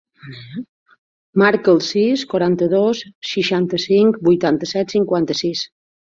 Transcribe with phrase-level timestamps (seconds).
[1.41, 3.03] Marca el sis, quaranta-dos,
[3.33, 5.65] seixanta-cinc, vuitanta-set, cinquanta-sis.